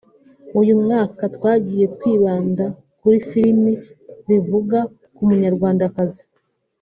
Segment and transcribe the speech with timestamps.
[0.59, 2.65] Uyu mwaka twagiye twibanda
[3.01, 3.73] kuri filimi
[4.25, 4.79] zivuga
[5.13, 6.23] ku banyarwandakazi